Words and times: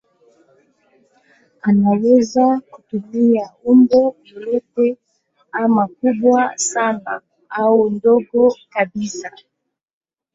Anaweza 1.61 2.59
kutumia 2.71 3.49
umbo 3.63 4.15
lolote 4.25 4.97
ama 5.51 5.87
kubwa 5.87 6.57
sana 6.57 7.21
au 7.49 7.89
dogo 7.89 8.55
kabisa. 8.69 9.31